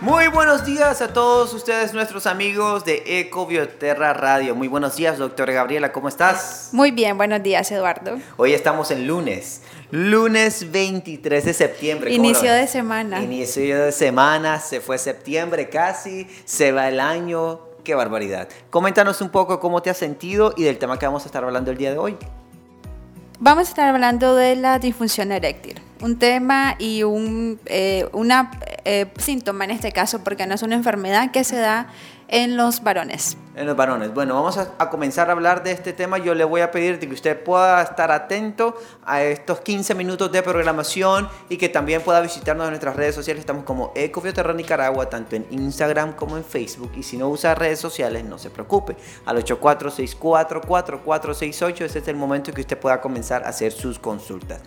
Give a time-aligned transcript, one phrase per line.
[0.00, 4.54] Muy buenos días a todos ustedes, nuestros amigos de Ecobioterra Radio.
[4.54, 6.70] Muy buenos días, doctora Gabriela, ¿cómo estás?
[6.72, 8.18] Muy bien, buenos días, Eduardo.
[8.38, 9.60] Hoy estamos en lunes,
[9.90, 12.14] lunes 23 de septiembre.
[12.14, 13.22] Inicio de semana.
[13.22, 17.60] Inicio de semana, se fue septiembre casi, se va el año.
[17.84, 18.48] Qué barbaridad.
[18.70, 21.72] Coméntanos un poco cómo te has sentido y del tema que vamos a estar hablando
[21.72, 22.16] el día de hoy.
[23.38, 28.50] Vamos a estar hablando de la disfunción eréctil, un tema y un eh, una,
[28.84, 31.88] eh, síntoma en este caso, porque no es una enfermedad que se da
[32.30, 33.36] en los varones.
[33.56, 34.14] En los varones.
[34.14, 36.18] Bueno, vamos a, comenzar a hablar de este tema.
[36.18, 40.40] Yo le voy a pedir que usted pueda estar atento a estos 15 minutos de
[40.40, 43.40] programación y que también pueda visitarnos en nuestras redes sociales.
[43.40, 46.92] Estamos como Ecobioterra Nicaragua, tanto en Instagram como en Facebook.
[46.96, 48.94] Y si no usa redes sociales, no se preocupe.
[49.26, 54.60] Al 84644468, ese es el momento que usted pueda comenzar a hacer sus consultas.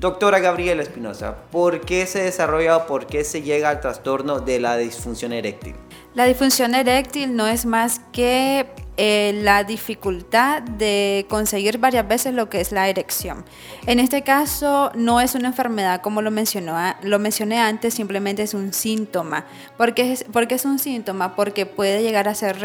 [0.00, 4.60] Doctora Gabriela Espinosa, ¿por qué se desarrolla o por qué se llega al trastorno de
[4.60, 5.74] la disfunción eréctil?
[6.14, 8.66] La disfunción eréctil no es más que
[9.00, 13.44] eh, la dificultad de conseguir varias veces lo que es la erección.
[13.86, 18.54] En este caso no es una enfermedad como lo, mencionó, lo mencioné antes, simplemente es
[18.54, 19.46] un síntoma.
[19.76, 21.36] ¿Por qué es, porque es un síntoma?
[21.36, 22.56] Porque puede llegar a ser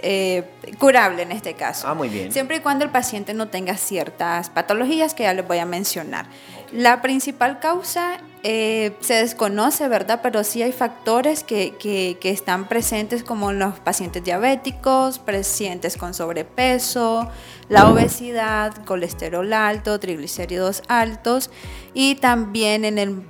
[0.00, 0.44] eh,
[0.78, 1.86] curable en este caso.
[1.86, 2.32] Ah, muy bien.
[2.32, 6.28] Siempre y cuando el paciente no tenga ciertas patologías que ya les voy a mencionar.
[6.72, 10.20] La principal causa eh, se desconoce, ¿verdad?
[10.22, 16.14] Pero sí hay factores que, que, que, están presentes como los pacientes diabéticos, pacientes con
[16.14, 17.30] sobrepeso,
[17.68, 21.50] la obesidad, colesterol alto, triglicéridos altos
[21.94, 23.22] y también en el,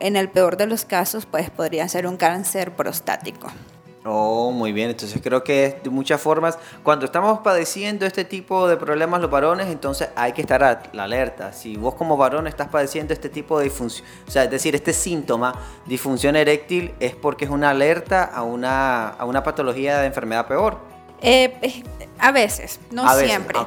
[0.00, 3.52] en el peor de los casos pues podría ser un cáncer prostático.
[4.08, 4.90] Oh, muy bien.
[4.90, 9.66] Entonces creo que de muchas formas, cuando estamos padeciendo este tipo de problemas los varones,
[9.66, 11.52] entonces hay que estar a la alerta.
[11.52, 14.92] Si vos como varón estás padeciendo este tipo de disfunción, o sea, es decir, este
[14.92, 15.54] síntoma,
[15.86, 20.78] disfunción eréctil, es porque es una alerta a una, a una patología de enfermedad peor.
[21.20, 21.82] Eh, eh
[22.18, 23.58] a veces, no siempre.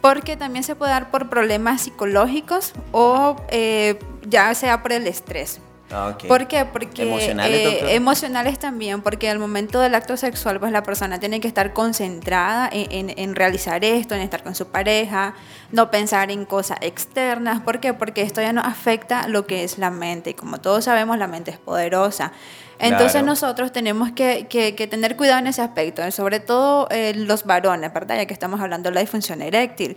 [0.00, 5.60] Porque también se puede dar por problemas psicológicos o eh, ya sea por el estrés.
[5.92, 6.64] Ah, ¿Por qué?
[6.64, 11.48] Porque eh, emocionales, también, porque al momento del acto sexual, pues la persona tiene que
[11.48, 15.34] estar concentrada en, realizar esto, en estar con su pareja,
[15.72, 17.60] no pensar en cosas externas.
[17.60, 17.94] ¿Por qué?
[17.94, 20.30] Porque esto ya no afecta lo que es la mente.
[20.30, 22.32] Y como todos sabemos, la mente es poderosa.
[22.80, 28.16] Entonces nosotros tenemos que, tener cuidado en ese aspecto, sobre todo eh, los varones, ¿verdad?
[28.16, 29.96] Ya que estamos hablando de la disfunción eréctil.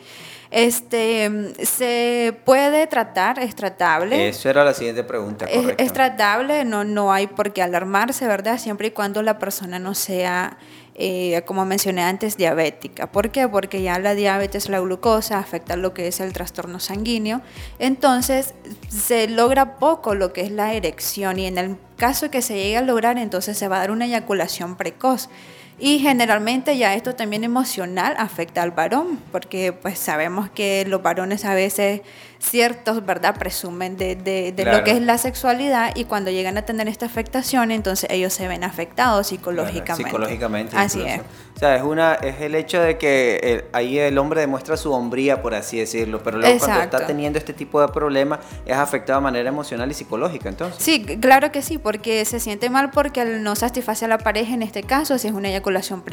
[0.51, 4.27] Este, se puede tratar, es tratable.
[4.27, 5.45] Eso era la siguiente pregunta.
[5.45, 8.59] Es, es, tratable, no, no hay por qué alarmarse, ¿verdad?
[8.59, 10.57] Siempre y cuando la persona no sea,
[10.95, 13.11] eh, como mencioné antes, diabética.
[13.11, 13.47] ¿Por qué?
[13.47, 17.41] Porque ya la diabetes, la glucosa, afecta lo que es el trastorno sanguíneo.
[17.79, 18.53] Entonces,
[18.89, 22.77] se logra poco lo que es la erección y en el caso que se llegue
[22.77, 25.29] a lograr, entonces se va a dar una eyaculación precoz.
[25.79, 31.45] Y generalmente ya esto también emocional afecta al varón, porque pues sabemos que los varones
[31.45, 32.01] a veces
[32.39, 36.87] ciertos, ¿verdad?, presumen de, de, lo que es la sexualidad y cuando llegan a tener
[36.87, 40.09] esta afectación, entonces ellos se ven afectados psicológicamente.
[40.09, 40.75] psicológicamente.
[40.77, 41.21] Así es.
[41.55, 45.41] O sea, es, una, es el hecho de que ahí el hombre demuestra su hombría,
[45.41, 49.23] por así decirlo, pero luego cuando está teniendo este tipo de problemas es afectado de
[49.23, 50.83] manera emocional y psicológica, entonces.
[50.83, 54.63] Sí, claro que sí, porque se siente mal porque no satisface a la pareja en
[54.63, 56.03] este caso, si es una eyaculación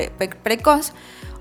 [0.43, 0.93] precoz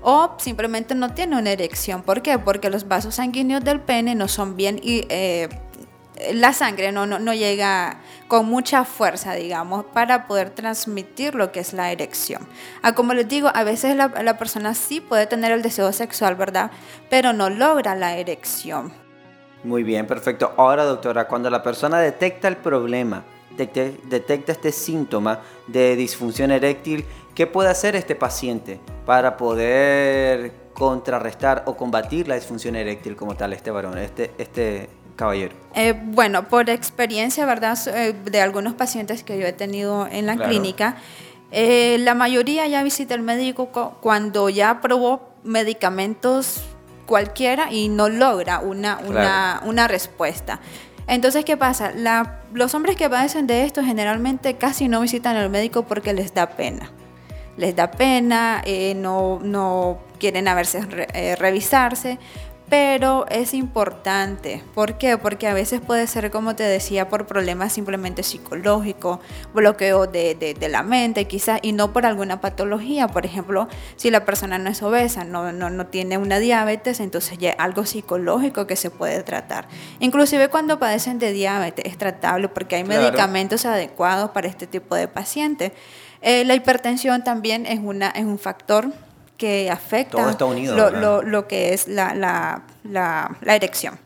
[0.02, 2.02] o simplemente no tiene una erección.
[2.02, 2.38] ¿Por qué?
[2.38, 5.48] Porque los vasos sanguíneos del pene no son bien y eh,
[6.32, 11.72] la sangre no, no, llega con mucha fuerza, digamos, para poder transmitir lo que es
[11.72, 12.46] la erección.
[12.82, 16.34] Ah, como les digo, a veces la, la persona sí puede tener el deseo sexual,
[16.34, 16.70] ¿verdad?
[17.08, 18.92] Pero no logra la erección.
[19.62, 20.54] Muy bien, perfecto.
[20.56, 23.24] Ahora, doctora, cuando la persona detecta el problema,
[23.56, 31.76] detecta este síntoma de disfunción eréctil, ¿qué puede hacer este paciente para poder contrarrestar o
[31.76, 35.54] combatir la disfunción eréctil como tal, este varón, este, este caballero?
[35.74, 37.78] Eh, bueno, por experiencia, ¿verdad?
[37.88, 40.96] Eh, de algunos pacientes que yo he tenido en la clínica,
[41.52, 43.70] eh, la mayoría ya visita al médico
[44.00, 46.62] cuando ya probó medicamentos
[47.06, 50.60] cualquiera y no logra una, una, una respuesta.
[51.08, 51.92] Entonces, ¿qué pasa?
[52.52, 56.50] los hombres que padecen de esto generalmente casi no visitan al médico porque les da
[56.50, 56.92] pena.
[57.56, 62.18] les da pena, eh, no, no quieren a veces eh, revisarse,
[62.70, 64.62] pero es importante.
[64.76, 65.18] ¿Por qué?
[65.18, 69.18] Porque a veces puede ser, como te decía, por problemas simplemente psicológicos,
[69.52, 73.08] bloqueo de, la mente quizás, y no por alguna patología.
[73.08, 77.50] Por ejemplo, si la persona no es obesa, no, no, tiene una diabetes, entonces ya
[77.58, 79.66] algo psicológico que se puede tratar.
[79.98, 85.08] Inclusive cuando padecen de diabetes es tratable porque hay medicamentos adecuados para este tipo de
[85.08, 85.72] pacientes.
[86.22, 88.92] Eh, la hipertensión también es, una, es un factor
[89.40, 90.36] que afecta
[91.24, 92.62] lo, que es la, la,
[93.40, 93.98] la erección.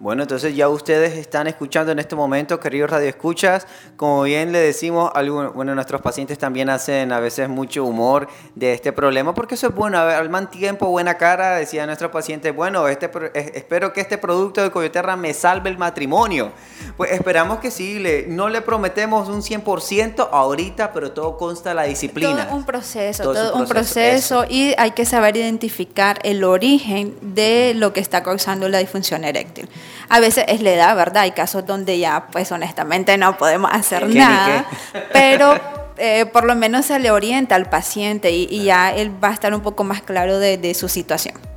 [0.00, 3.66] Bueno, entonces ya ustedes están escuchando en este momento, queridos radioescuchas,
[3.96, 5.10] como bien le decimos,
[5.54, 9.74] bueno, nuestros pacientes también hacen a veces mucho humor de este problema, porque eso es
[9.74, 14.62] bueno, al mal tiempo, buena cara, decía nuestro paciente, bueno, este, espero que este producto
[14.62, 16.52] de Coyoterra me salve el matrimonio.
[16.96, 21.82] Pues esperamos que sí, le, no le prometemos un 100% ahorita, pero todo consta la
[21.82, 22.46] disciplina.
[22.46, 27.92] Todo un proceso, todo, un proceso, y hay que saber identificar el origen de lo
[27.92, 29.68] que está causando la disfunción eréctil.
[30.08, 31.22] A veces es la edad, ¿verdad?
[31.22, 34.66] Hay casos donde ya, pues honestamente no podemos hacer nada,
[35.12, 35.58] pero
[35.96, 39.54] eh, por lo menos se le orienta al paciente y, ya él va a estar
[39.54, 41.47] un poco más claro de su situación.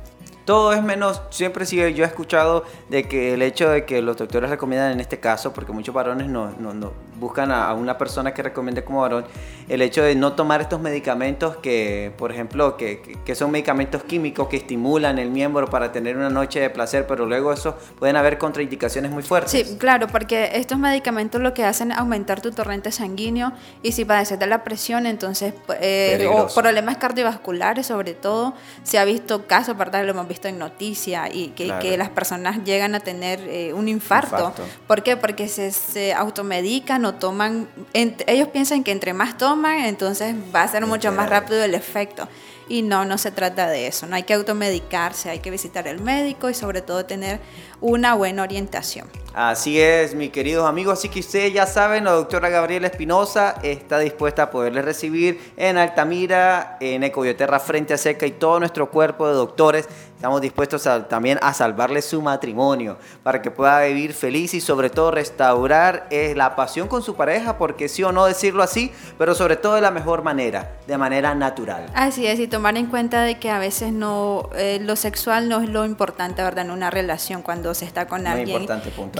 [0.44, 4.16] Todo es menos, siempre sí, yo he escuchado de que el hecho de que los
[4.16, 6.92] doctores recomiendan en este caso, porque muchos varones no, no, no
[7.22, 9.24] buscan a, una persona que recomiende como varón,
[9.68, 14.48] el hecho de no tomar estos medicamentos que, por ejemplo, que, que, son medicamentos químicos
[14.48, 18.38] que estimulan el miembro para tener una noche de placer, pero luego eso pueden haber
[18.38, 19.52] contraindicaciones muy fuertes.
[19.52, 23.52] Sí, claro, porque estos medicamentos lo que hacen es aumentar tu torrente sanguíneo
[23.82, 29.04] y si padeces de la presión, entonces, eh, o problemas cardiovasculares sobre todo, se ha
[29.04, 30.04] visto casos, ¿verdad?
[30.04, 33.88] Lo hemos visto en noticias y que, que, las personas llegan a tener eh, un
[33.88, 34.54] infarto.
[34.86, 35.16] ¿Por qué?
[35.16, 40.68] Porque se, se automedican o toman, ellos piensan que entre más toman, entonces va a
[40.68, 42.28] ser mucho más rápido el efecto.
[42.68, 44.06] Y no, no se trata de eso.
[44.06, 47.40] No hay que automedicarse, hay que visitar al médico y sobre todo tener
[47.80, 49.08] una buena orientación.
[49.34, 50.98] Así es, mis queridos amigos.
[50.98, 55.78] Así que ustedes ya saben, la doctora Gabriela Espinosa está dispuesta a poderles recibir en
[55.78, 59.88] Altamira, en Ecobioterra Frente a Seca y todo nuestro cuerpo de doctores.
[60.16, 65.10] Estamos dispuestos también a salvarle su matrimonio para que pueda vivir feliz y sobre todo
[65.10, 69.56] restaurar eh, la pasión con su pareja, porque sí o no decirlo así, pero sobre
[69.56, 71.86] todo de la mejor manera, de manera natural.
[71.94, 75.60] Así es, y tomar en cuenta de que a veces no eh, lo sexual no
[75.60, 76.66] es lo importante, ¿verdad?
[76.66, 78.68] En una relación cuando se está con alguien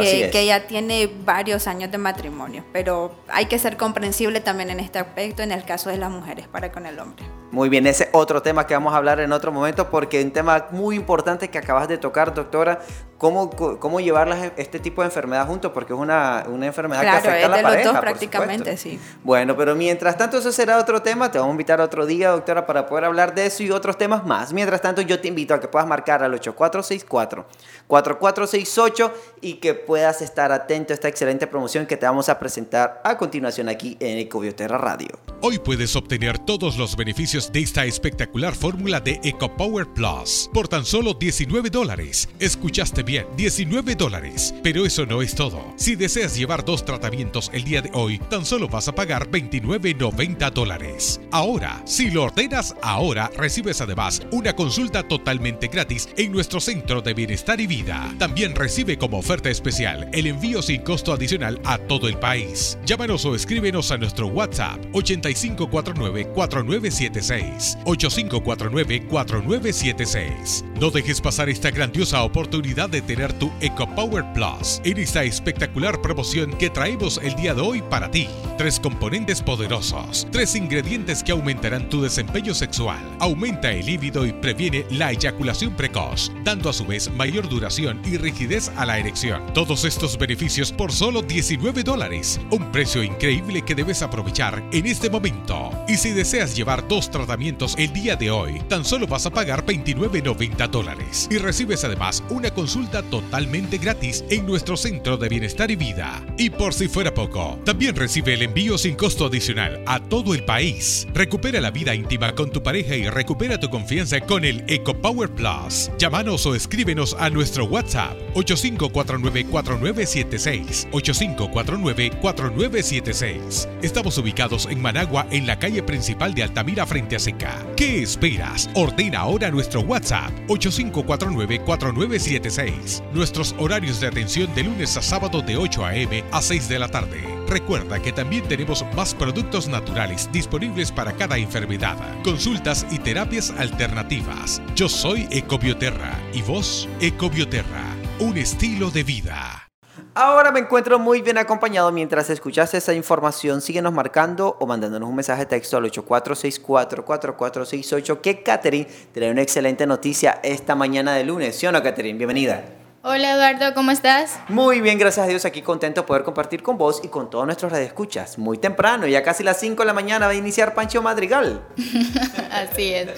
[0.02, 4.80] que, que, ya tiene varios años de matrimonio, pero hay que ser comprensible también en
[4.80, 7.24] este aspecto en el caso de las mujeres para con el hombre.
[7.52, 10.30] Muy bien, ese otro tema que vamos a hablar en otro momento porque es un
[10.30, 12.80] tema muy importante que acabas de tocar, doctora,
[13.18, 17.46] cómo, cómo llevar este tipo de enfermedad juntos, porque es una, una enfermedad que afecta
[17.46, 18.98] a la de pareja, los dos prácticamente, sí.
[19.22, 22.64] Bueno, pero mientras tanto eso será otro tema, te vamos a invitar otro día, doctora,
[22.64, 24.54] para poder hablar de eso y otros temas más.
[24.54, 27.46] Mientras tanto, yo te invito a que puedas marcar al 8464
[27.86, 29.12] 4468
[29.42, 33.18] y que puedas estar atento a esta excelente promoción que te vamos a presentar a
[33.18, 35.08] continuación aquí en Ecobioterra Radio.
[35.42, 40.84] Hoy puedes obtener todos los beneficios de esta espectacular fórmula de EcoPower Plus por tan
[40.84, 42.28] solo 19 dólares.
[42.38, 44.54] Escuchaste bien, 19 dólares.
[44.62, 45.60] Pero eso no es todo.
[45.76, 50.52] Si deseas llevar dos tratamientos el día de hoy, tan solo vas a pagar 29.90
[50.52, 51.20] dólares.
[51.32, 57.14] Ahora, si lo ordenas ahora, recibes además una consulta totalmente gratis en nuestro centro de
[57.14, 58.14] bienestar y vida.
[58.18, 62.78] También recibe como oferta especial el envío sin costo adicional a todo el país.
[62.86, 70.64] Llámanos o escríbenos a nuestro WhatsApp 8549 4976 8549-4976.
[70.80, 76.56] No dejes pasar esta grandiosa oportunidad de tener tu EcoPower Plus en esta espectacular promoción
[76.58, 78.28] que traemos el día de hoy para ti.
[78.58, 84.84] Tres componentes poderosos, tres ingredientes que aumentarán tu desempeño sexual, aumenta el líbido y previene
[84.90, 89.42] la eyaculación precoz, dando a su vez mayor duración y rigidez a la erección.
[89.72, 95.08] Todos estos beneficios por solo 19 dólares, un precio increíble que debes aprovechar en este
[95.08, 95.70] momento.
[95.88, 99.64] Y si deseas llevar dos tratamientos el día de hoy, tan solo vas a pagar
[99.64, 105.76] 29.90 dólares y recibes además una consulta totalmente gratis en nuestro centro de bienestar y
[105.76, 106.22] vida.
[106.36, 110.44] Y por si fuera poco, también recibe el envío sin costo adicional a todo el
[110.44, 111.08] país.
[111.14, 115.90] Recupera la vida íntima con tu pareja y recupera tu confianza con el EcoPower Plus.
[115.98, 120.88] Llámanos o escríbenos a nuestro WhatsApp 8549 8549-4976.
[120.90, 123.68] 8549-4976.
[123.82, 127.58] Estamos ubicados en Managua, en la calle principal de Altamira, frente a Seca.
[127.76, 128.68] ¿Qué esperas?
[128.74, 133.02] Ordena ahora nuestro WhatsApp 8549-4976.
[133.12, 136.24] Nuestros horarios de atención de lunes a sábado de 8 a.m.
[136.30, 137.20] a 6 de la tarde.
[137.48, 144.62] Recuerda que también tenemos más productos naturales disponibles para cada enfermedad, consultas y terapias alternativas.
[144.74, 147.91] Yo soy Ecobioterra y vos Ecobioterra,
[148.22, 149.68] un estilo de vida.
[150.14, 151.90] Ahora me encuentro muy bien acompañado.
[151.90, 158.44] Mientras escuchas esa información, síguenos marcando o mandándonos un mensaje de texto al 8464-4468 que
[158.44, 161.56] Katherine trae una excelente noticia esta mañana de lunes.
[161.56, 162.16] ¿Sí o no, Katherine?
[162.16, 162.62] Bienvenida.
[163.02, 164.38] Hola Eduardo, ¿cómo estás?
[164.48, 167.44] Muy bien, gracias a Dios, aquí contento de poder compartir con vos y con todos
[167.44, 168.38] nuestros radioescuchas.
[168.38, 171.60] Muy temprano, ya casi las 5 de la mañana va a iniciar Pancho Madrigal.
[172.52, 173.08] Así es.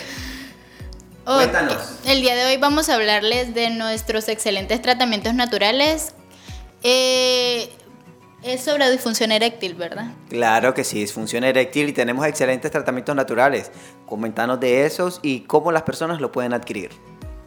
[1.25, 1.76] Cuéntanos.
[2.07, 6.14] El día de hoy vamos a hablarles de nuestros excelentes tratamientos naturales.
[6.83, 7.71] Eh,
[8.43, 10.12] es sobre disfunción eréctil, ¿verdad?
[10.28, 13.73] Claro que sí, disfunción eréctil y tenemos excelentes tratamientos naturales.
[14.04, 16.90] Comentanos de esos y cómo las personas lo pueden adquirir.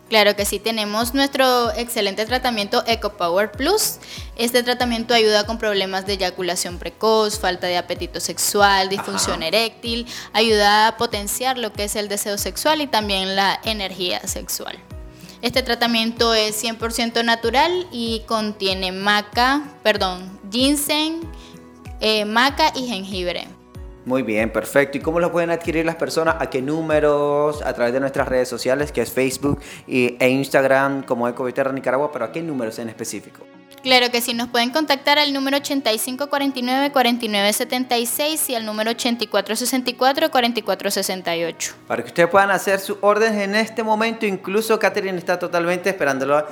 [0.09, 3.97] Claro que sí, tenemos nuestro excelente tratamiento EcoPower Plus.
[4.37, 10.87] Este tratamiento ayuda con problemas de eyaculación precoz, falta de apetito sexual, disfunción eréctil, ayuda
[10.87, 14.77] a potenciar lo que es el deseo sexual y también la energía sexual.
[15.41, 21.19] Este tratamiento es 100% natural y contiene maca, perdón, ginseng,
[21.99, 23.56] eh, maca y jengibre.
[24.07, 24.97] Muy bien, perfecto.
[24.97, 26.37] ¿Y cómo lo pueden adquirir las personas?
[26.39, 27.61] ¿A qué números?
[27.61, 32.23] A través de nuestras redes sociales, que es Facebook e Instagram como Ecoviterra Nicaragua, pero
[32.23, 33.43] ¿a qué números en específico?
[33.87, 41.73] Claro que sí, nos pueden contactar al número 8549-4976 y al número 8464-4468.
[41.87, 46.43] Para que ustedes puedan hacer sus órdenes en este momento, incluso Catherine está totalmente esperándolas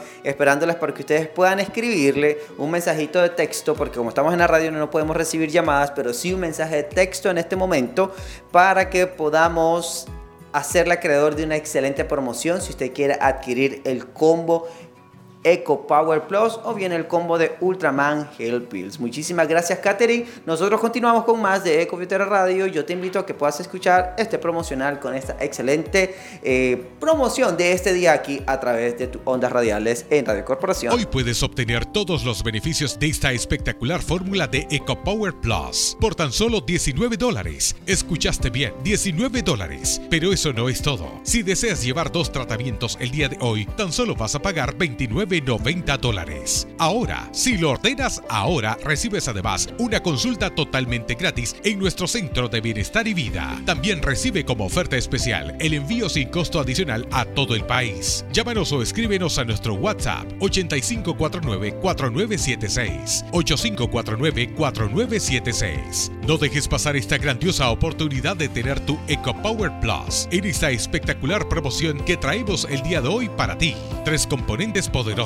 [0.78, 4.72] para que ustedes puedan escribirle un mensajito de texto, porque como estamos en la radio
[4.72, 8.16] no podemos recibir llamadas, pero sí un mensaje de texto en este momento
[8.54, 10.08] para que podamos
[10.56, 14.70] hacerle acreedor de una excelente promoción si usted quiere adquirir el combo
[15.46, 19.00] Eco Power Plus o bien el combo de Ultraman Health Pills.
[19.00, 20.26] Muchísimas gracias, Katherine.
[20.46, 22.66] Nosotros continuamos con más de Eco Radio.
[22.66, 27.72] Yo te invito a que puedas escuchar este promocional con esta excelente eh, promoción de
[27.74, 30.94] este día aquí a través de tus ondas radiales en Radio Corporación.
[30.94, 36.16] Hoy puedes obtener todos los beneficios de esta espectacular fórmula de Eco Power Plus por
[36.16, 37.76] tan solo 19 dólares.
[37.86, 40.02] Escuchaste bien, 19 dólares.
[40.10, 41.08] Pero eso no es todo.
[41.24, 45.35] Si deseas llevar dos tratamientos el día de hoy, tan solo vas a pagar 29
[45.42, 46.68] 90 dólares.
[46.78, 52.62] Ahora, si lo ordenas ahora, recibes además una consulta totalmente gratis en nuestro centro de
[52.62, 53.60] bienestar y vida.
[53.66, 58.26] También recibe como oferta especial el envío sin costo adicional a todo el país.
[58.32, 63.26] Llámanos o escríbenos a nuestro WhatsApp 8549-4976.
[63.32, 66.12] 8549-4976.
[66.28, 72.04] No dejes pasar esta grandiosa oportunidad de tener tu EcoPower Plus en esta espectacular promoción
[72.06, 73.74] que traemos el día de hoy para ti.
[74.04, 75.25] Tres componentes poderosos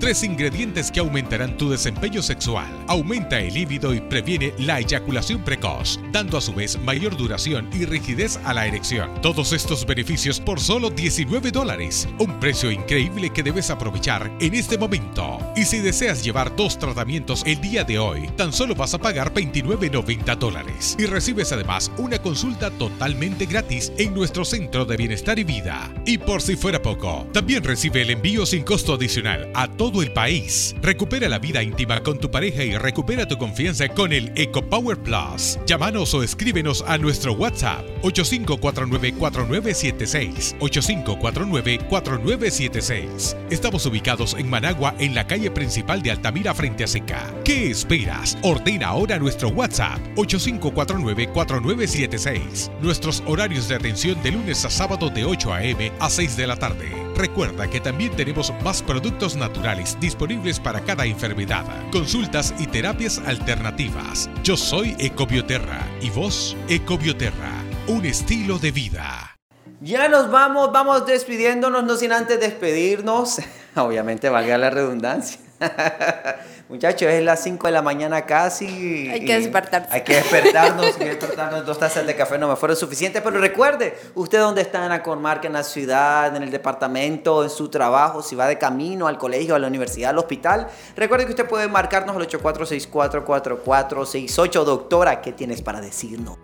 [0.00, 2.66] Tres ingredientes que aumentarán tu desempeño sexual.
[2.88, 7.84] Aumenta el líbido y previene la eyaculación precoz, dando a su vez mayor duración y
[7.84, 9.08] rigidez a la erección.
[9.22, 12.08] Todos estos beneficios por solo 19 dólares.
[12.18, 15.38] Un precio increíble que debes aprovechar en este momento.
[15.54, 19.32] Y si deseas llevar dos tratamientos el día de hoy, tan solo vas a pagar
[19.32, 20.96] 29.90 dólares.
[20.98, 25.88] Y recibes además una consulta totalmente gratis en nuestro centro de bienestar y vida.
[26.04, 30.12] Y por si fuera poco, también recibe el envío sin costo adicional a todo el
[30.12, 30.74] país.
[30.82, 35.58] Recupera la vida íntima con tu pareja y recupera tu confianza con el EcoPower Plus.
[35.66, 40.56] Llámanos o escríbenos a nuestro WhatsApp 8549-4976.
[40.58, 43.36] 8549-4976.
[43.50, 47.34] Estamos ubicados en Managua, en la calle principal de Altamira, frente a Seca.
[47.44, 48.38] ¿Qué esperas?
[48.42, 52.70] Ordena ahora nuestro WhatsApp 8549-4976.
[52.80, 55.92] Nuestros horarios de atención de lunes a sábado de 8 a.m.
[55.98, 57.05] a 6 de la tarde.
[57.16, 64.28] Recuerda que también tenemos más productos naturales disponibles para cada enfermedad, consultas y terapias alternativas.
[64.42, 67.52] Yo soy Ecobioterra y vos Ecobioterra,
[67.88, 69.34] un estilo de vida.
[69.80, 73.38] Ya nos vamos, vamos despidiéndonos, no sin antes despedirnos.
[73.76, 75.45] Obviamente valga la redundancia.
[76.68, 79.08] Muchachos, es las 5 de la mañana casi.
[79.08, 79.88] Hay que despertarse.
[79.92, 81.64] Hay que despertarnos, hay que despertarnos.
[81.64, 85.02] Dos tazas de café no me fueron suficientes, pero recuerde, usted dónde está en la
[85.02, 89.18] comarca, en la ciudad, en el departamento, en su trabajo, si va de camino al
[89.18, 94.64] colegio, a la universidad, al hospital, recuerde que usted puede marcarnos al 84644468.
[94.64, 96.38] Doctora, ¿qué tienes para decirnos?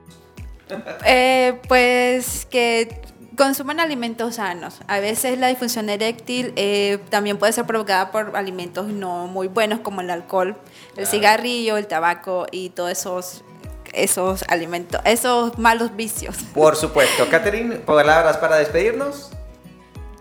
[1.05, 3.03] Eh, pues que
[3.37, 4.81] consuman alimentos sanos.
[4.87, 9.81] A veces la disfunción eréctil eh, también puede ser provocada por alimentos no muy buenos
[9.81, 10.57] como el alcohol,
[10.97, 13.45] el cigarrillo, el tabaco y todos esos
[13.93, 16.37] esos alimentos, esos malos vicios.
[16.55, 17.29] Por supuesto.
[17.29, 19.31] Catherine, palabras para despedirnos.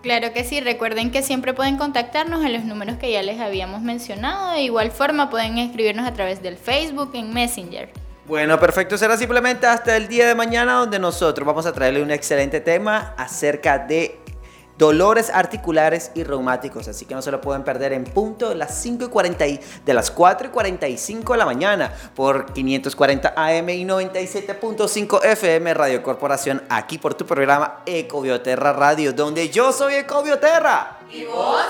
[0.01, 3.82] Claro que sí, recuerden que siempre pueden contactarnos en los números que ya les habíamos
[3.82, 4.51] mencionado.
[4.51, 7.91] De igual forma pueden escribirnos a través del Facebook en Messenger.
[8.32, 8.98] Bueno, perfecto.
[8.98, 13.14] Será simplemente hasta el día de mañana donde nosotros vamos a traerle un excelente tema
[13.18, 14.22] acerca de
[14.78, 16.88] dolores articulares y reumáticos.
[16.88, 19.46] Así que no se lo pueden perder en punto de las 5 y 40
[19.86, 26.02] de las 4 y 45 de la mañana por 540 AM y 97.5 FM Radio
[26.02, 31.00] Corporación aquí por tu programa Ecobioterra Radio, donde yo soy Ecobioterra.
[31.12, 31.66] ¿Y vos?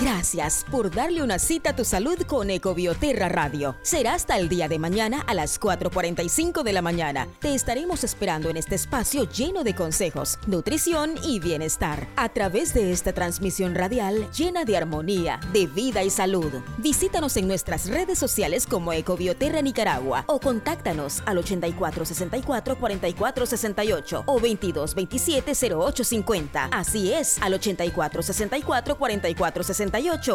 [0.00, 3.76] Gracias por darle una cita a tu salud con Ecobioterra Radio.
[3.82, 7.28] Será hasta el día de mañana a las 4.45 de la mañana.
[7.38, 12.08] Te estaremos esperando en este espacio lleno de consejos, nutrición y bienestar.
[12.16, 16.50] A través de esta transmisión radial llena de armonía, de vida y salud.
[16.78, 25.52] Visítanos en nuestras redes sociales como Ecobioterra Nicaragua o contáctanos al 8464 4468 o 2227
[25.52, 26.68] 0850.
[26.72, 29.89] Así es, al 8464 4468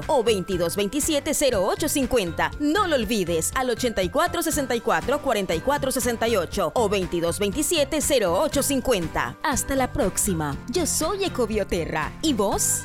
[0.08, 2.52] o 2227 0850.
[2.60, 9.38] No lo olvides al 84 64 44 68 o 2227 0850.
[9.44, 10.56] Hasta la próxima.
[10.70, 12.12] Yo soy Ecobioterra.
[12.22, 12.84] ¿Y vos?